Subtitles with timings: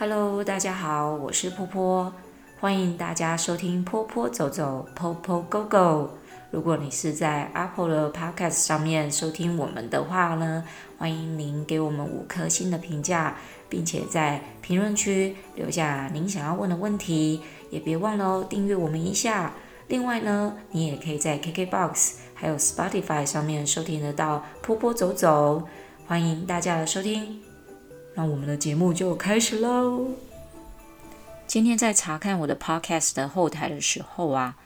[0.00, 2.12] Hello，大家好，我是波波，
[2.60, 6.10] 欢迎大家收听波波走走，Popo Go Go。
[6.52, 10.62] 如果你是在 Apple 的 Podcast 上面收听我们的话呢，
[10.98, 13.38] 欢迎您给我们五颗星的评价，
[13.68, 19.52] 并且在评论区留下您想要问的问题，也别忘了哦，订阅我们一下。
[19.88, 25.64] 另外呢，你也可以在 KKBOX 还有 Spotify 上面收听得到波波走走，
[26.06, 27.47] 欢迎大家的收听。
[28.18, 30.08] 那我们的节目就开始喽。
[31.46, 34.56] 今天在查看我的 Podcast 的后台的时候啊，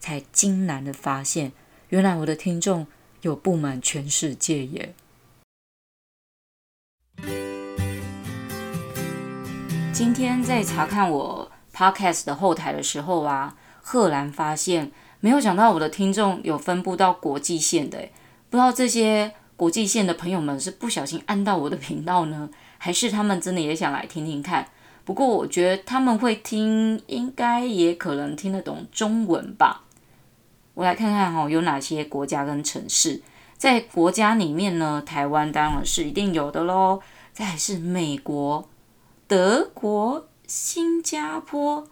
[0.00, 1.52] 才惊然的发现，
[1.90, 2.86] 原来我的听众
[3.20, 4.94] 有布满全世界耶。
[9.92, 14.90] 今天在查看我 Podcast 的后台的时候啊，赫然发现，
[15.20, 18.08] 没有想到我的听众有分布到国际线的，
[18.48, 22.48] 不知道这些国际线的朋友们是不小心按到我的频道呢？
[22.84, 24.66] 还是他们真的也想来听听看？
[25.04, 29.84] 不过我觉得他们会听，应该也可能听得懂中文吧。
[30.74, 33.22] 我来看看哈，有哪些国家跟城市？
[33.56, 37.00] 在国家里面呢，台湾当然是一定有的喽。
[37.32, 38.68] 再是美国、
[39.28, 41.86] 德国、新加坡。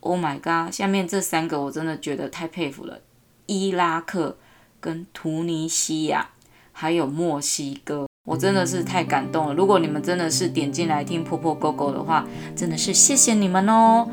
[0.00, 0.70] Oh my god！
[0.70, 3.00] 下面这三个我真的觉得太佩服了。
[3.46, 4.36] 伊拉克、
[4.80, 6.28] 跟突尼西亚，
[6.72, 8.09] 还有墨西哥。
[8.24, 9.54] 我真的是太感动了！
[9.54, 14.06] 如果你们真的是点进来听波波 Go Go 的话，真的是谢谢你们哦。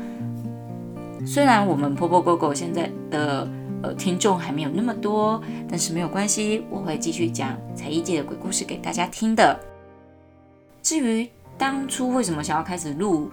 [1.26, 3.46] 虽然我们波波 Go Go 现在的
[3.82, 9.60] 呃听众还没有那么多，但是没有关系，我会继续讲才艺界的鬼故事给大家听的。
[10.82, 13.30] 至于当初为什么想要开始录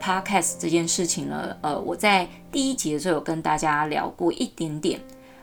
[0.00, 1.54] Podcast 这件事情呢？
[1.60, 4.98] 呃，我在第一集的时候有跟大家聊过一点点。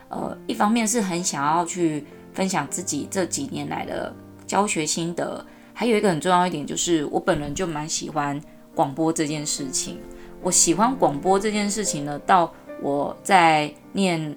[0.10, 4.12] 呃，一方面是很想要去分享自己这几年来的。
[4.46, 8.40] 教学心得，还有一个很重要一点就是，我本人就蛮喜欢
[8.76, 10.00] 广播这件事情。
[10.42, 14.36] 我喜欢广播这件事情呢，到我在念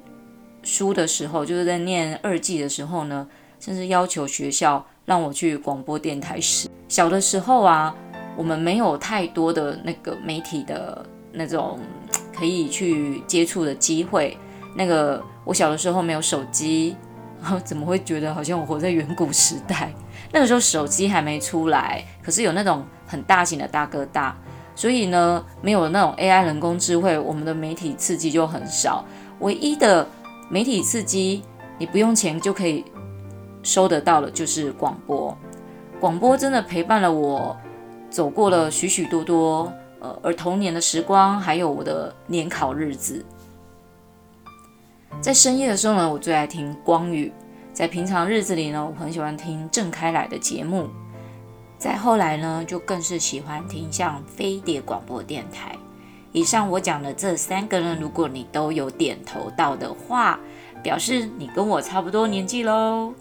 [0.62, 3.26] 书的时候，就是在念二技的时候呢，
[3.58, 6.68] 甚至要求学校让我去广播电台实。
[6.88, 7.94] 小的时候啊，
[8.36, 11.78] 我们没有太多的那个媒体的那种
[12.32, 14.36] 可以去接触的机会。
[14.76, 16.94] 那个我小的时候没有手机，
[17.64, 19.92] 怎么会觉得好像我活在远古时代？
[20.32, 24.36] 那个时候手机还没出来，可是有那种很大型的大哥大，
[24.74, 29.04] 所以呢，没有那种 AI 人工智慧，我们的媒体刺激就很少。
[29.40, 30.06] 唯一的
[30.48, 31.42] 媒体刺激，
[31.78, 32.84] 你不用钱就可以
[33.62, 35.36] 收得到的，就是广播。
[36.00, 37.56] 广播真的陪伴了我，
[38.10, 43.24] 走过了许许多多呃而童年的时光，还有我的年考日子。
[45.20, 47.32] 在深夜的时候呢，我最爱听光宇。
[47.72, 50.88] 在平常日子里呢，我很喜欢听郑开来的节目。
[51.76, 55.76] 再后来呢，就更是喜欢听像飞碟广播电台。
[56.32, 60.38] 以上我讲的这三个人，如果你都有点头到的话，
[60.82, 63.12] 表示你跟我差不多年纪喽。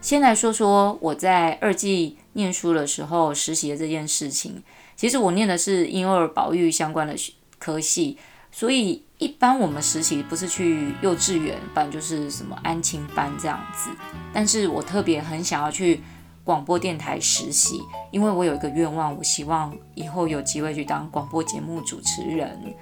[0.00, 4.62] 先来说说我在二技念书的时候实习的这件事情。
[5.00, 7.16] 其实我念的是婴幼儿保育相关的
[7.58, 8.18] 科系，
[8.52, 9.02] 所以。
[9.20, 13.90] 一般我们实习不是去幼稚园班，就是什么安亲班这样子。
[14.32, 16.00] 但是我特别很想要去
[16.42, 22.74] 广播电台实习，因为我有一个愿望，我希望以后有机会去当广播节目主持人。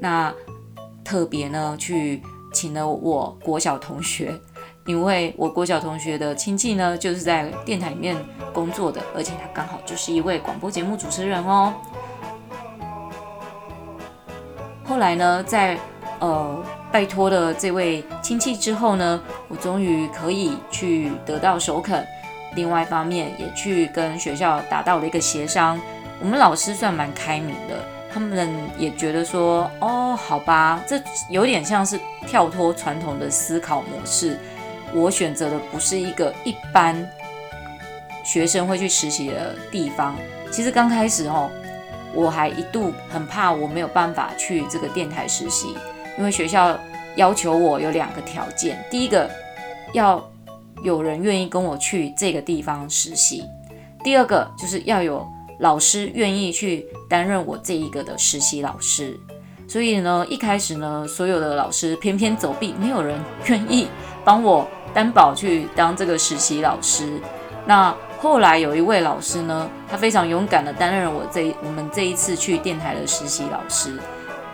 [0.00, 0.34] 那
[1.04, 4.34] 特别呢，去请了我国小同学，
[4.86, 8.14] 因为我国小同学的亲戚呢，就是在电台里面
[8.52, 11.72] 工作的，而且他刚好就是一位广播节目主持人哦。
[14.84, 15.78] 后来呢，在
[16.20, 16.62] 呃
[16.92, 22.06] 拜托了这位亲戚之后呢，我终于可以去得到首肯。
[22.54, 25.80] 另外一方面，也去跟学校达到了一个协商。
[26.20, 34.38] 我们老师算蛮开明的，他们也觉得说，哦，好吧，这有点像是跳脱传统的思考模式。
[34.94, 36.96] 我选择的不是一个一般
[38.24, 40.16] 学生会去实习的地方。
[40.50, 41.50] 其实刚开始哦。
[42.16, 45.74] 我还一度很怕我没有办法去这个电台实习，
[46.16, 46.78] 因为学校
[47.16, 49.28] 要求我有两个条件：第一个
[49.92, 50.24] 要
[50.84, 53.42] 有人愿意跟我去这个地方实习；
[54.04, 55.26] 第二个就是要有
[55.58, 59.18] 老师愿意去担任我这一个的实习老师。
[59.66, 63.88] 所以呢，一开始呢，所有的老师偏偏走避，没有人愿意
[64.24, 67.20] 帮我担保去当这个实习老师。
[67.66, 73.98] 那后来有一位老师呢，他非常勇敢地担任了我这我们这一次去电台的实习老师。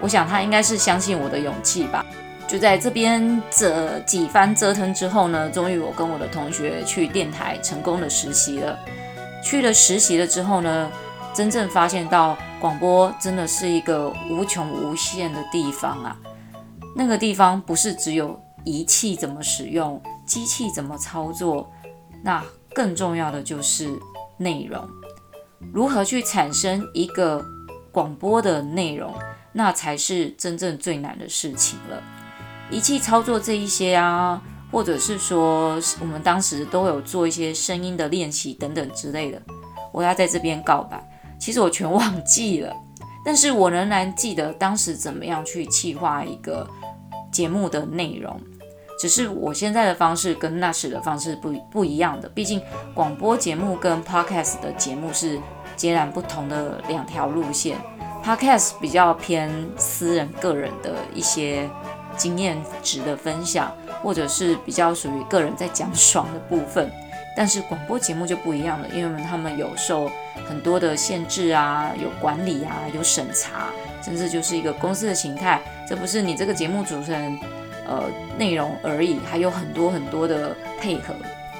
[0.00, 2.04] 我想他应该是相信我的勇气吧。
[2.48, 8.76] 就在这边这几番折腾之后呢，终于我跟我的同学去电台成功的实习了。
[9.44, 10.90] 去了实习了之后呢，
[11.32, 16.16] 真正发现到广播真的是一个无穷无限的地方啊！
[16.96, 21.68] 那个地方不是只有仪器怎么使用，机器怎么操作，
[22.22, 22.40] 那
[22.72, 23.98] 更重要的就是
[24.38, 24.88] 内容，
[25.72, 27.44] 如何去产生一个
[27.90, 29.12] 广播的内容，
[29.52, 32.00] 那才是真正最难的事情了。
[32.70, 34.40] 仪器操作这一些啊，
[34.70, 39.42] 或者是说我们当时都有做一些声音的练习等等之类的，
[39.92, 41.02] 我要在这边告白，
[41.40, 42.72] 其实我全忘记了，
[43.24, 46.64] 但是我仍然记得当时怎么样去企划一个
[47.32, 48.40] 节目的内容。
[49.00, 52.60] 只是我现在的方式跟那时的方式不不一样的，毕竟
[52.92, 55.40] 广播节目跟 podcast 的节目是
[55.74, 57.78] 截然不同的两条路线。
[58.22, 61.66] podcast 比较偏私人个人的一些
[62.14, 66.92] 经验值的分享，或者是比较属于个人在讲爽的部分。
[67.34, 70.10] 但是广播节目就不一样了，因为他们有受
[70.46, 73.68] 很多的限制啊，有管理啊，有审查，
[74.04, 75.58] 甚至就是一个公司的形态。
[75.88, 77.40] 这不是你这个节目主持人。
[77.90, 78.04] 呃，
[78.38, 81.12] 内容而已，还有很多很多的配合。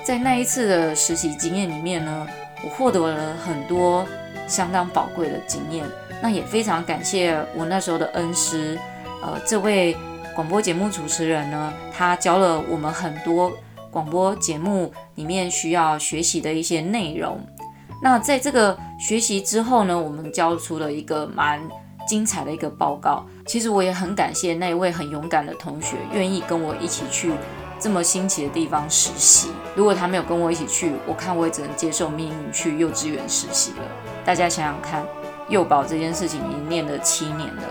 [0.04, 2.26] 在那一次的实习经验里面呢，
[2.64, 4.06] 我获得了很多
[4.46, 5.84] 相当宝贵的经验。
[6.22, 8.78] 那也非常感谢我那时候的恩师，
[9.22, 9.96] 呃，这位
[10.36, 13.52] 广播节目主持人呢，他教了我们很多
[13.90, 17.40] 广播节目里面需要学习的一些内容。
[18.00, 21.60] 那在这个学习之后呢，我们交出了一个蛮
[22.06, 27.32] 精彩的一个报告，其实我也很感谢那一位很勇敢的同学，愿意跟我一起去
[27.80, 29.48] 这么新奇的地方实习。
[29.74, 33.78] 如果他没有跟我一起去，我看我也只能接受命运去幼稚园实习了。
[34.24, 35.04] 大家想想看，
[35.48, 37.64] 幼保这件事情已经念了七年了，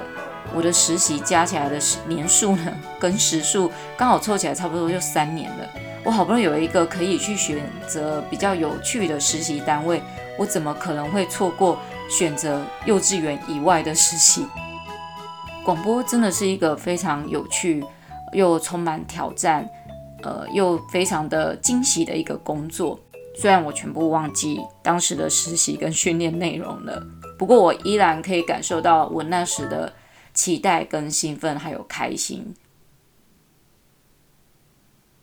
[0.53, 5.69] 我的实习加起来的年数呢，跟时数刚好凑起来差不多就三年了。
[6.03, 10.03] 我好不容易有一个可以去选择比较有趣的实习单位，
[10.37, 11.79] 我怎么可能会错过？
[12.09, 14.45] 选择幼稚园以外的实习，
[15.69, 17.85] 广播真的是一个非常有趣
[18.33, 19.69] 又充满挑战，
[20.23, 22.99] 呃，又非常的惊喜的一个工作。
[23.35, 27.05] 虽然我全部忘记当时的实习跟训练内容了，
[27.37, 29.93] 不过我依然可以感受到我那时的
[30.33, 32.55] 期待跟兴奋，还有开心。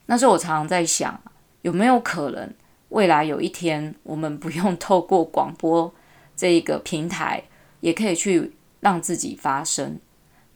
[0.06, 1.20] 那时候我常常在想，
[1.62, 2.54] 有没有可能
[2.90, 5.92] 未来有一天，我们不用透过广播。
[6.36, 7.42] 这一个平台
[7.80, 9.98] 也可以去让自己发声，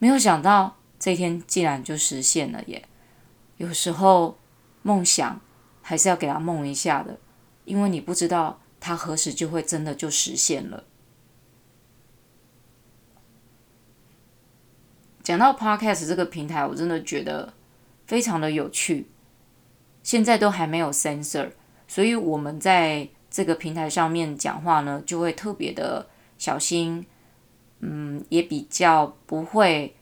[0.01, 2.89] 没有想到这一天竟然就实现了耶！
[3.59, 4.37] 有时候
[4.83, 5.41] 梦想
[5.81, 7.21] 还是要给他梦一下的，
[7.65, 10.83] 因为你不知道他何时就会真的就实现了。
[15.23, 17.53] 讲到 Podcast 这个平台，我真的觉得
[18.09, 19.09] 非常的有趣，
[20.03, 21.53] 现在都还没有 censor，
[21.87, 23.09] 所以我们在。
[23.33, 27.07] 这个平台上面讲话呢，就会特别的小心，
[27.81, 29.95] 嗯，也比较不会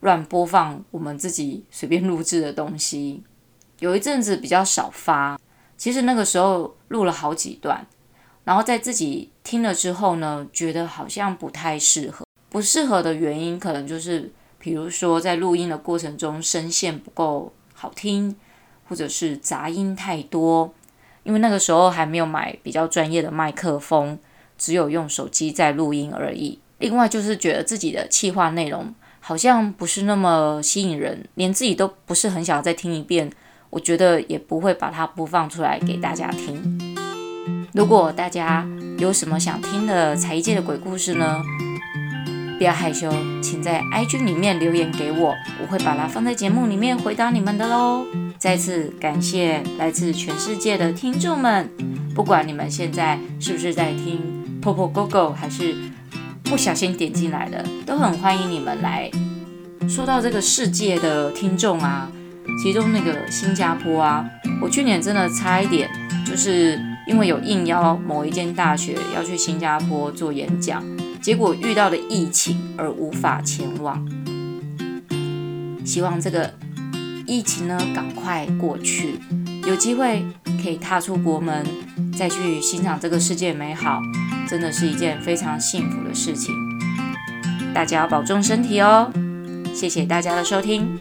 [0.00, 3.22] 乱播放我们自己随便录制的东西。
[3.80, 5.38] 有一阵子比较少发，
[5.76, 7.86] 其实那个时候录了好几段，
[8.44, 12.26] 然后在自己听了之后呢，觉得好像不太适合。
[12.50, 18.36] 不适合的原因可能就是，比如说在录音的过程中声线不够好听，
[18.88, 20.74] 或者是杂音太多。
[21.22, 24.18] 因为那个时候还没有买比较专业的麦克风，
[24.58, 26.58] 只有用手机在录音而已。
[26.80, 33.30] 另外就是觉得自己的企划内容好像不是那么吸引人，连自己都不是很想再听一遍。
[33.68, 36.96] 我觉得也不会把它播放出来给大家听。
[37.72, 38.66] 如果大家
[38.98, 41.40] 有什么想听的才艺界的鬼故事呢？
[42.58, 43.10] 不要害羞，
[43.42, 48.04] 请在 IG 里面留言给我，我会把它放在节目里面回答你们的喽。
[48.38, 51.70] 再次感谢来自全世界的听众们，
[52.14, 54.20] 不管你们现在是不是在听
[54.60, 55.74] Popo Go Go，还是
[56.50, 59.08] 不小心点进来的，都很欢迎你们来。
[59.88, 62.10] 说到这个世界的听众啊，
[62.60, 64.28] 其中那个新加坡啊，
[64.60, 65.88] 我去年真的差一点，
[66.26, 66.76] 就是
[67.06, 70.82] 因为有应邀某一间大学要去新加坡做演讲。
[71.22, 74.04] 结果遇到了疫情而无法前往，
[75.84, 76.52] 希望这个
[77.28, 79.20] 疫情呢赶快过去，
[79.68, 80.24] 有机会
[80.60, 81.64] 可以踏出国门，
[82.18, 84.00] 再去欣赏这个世界美好，
[84.50, 86.52] 真的是一件非常幸福的事情。
[87.72, 89.08] 大家要保重身体哦，
[89.72, 90.98] 谢谢大家的收听。